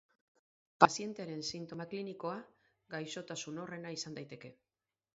Pazientearen 0.83 1.43
sintoma 1.51 1.87
klinikoa 1.93 2.39
gaixotasun 2.97 3.65
horrena 3.67 3.97
izan 4.01 4.21
daiteke. 4.21 4.57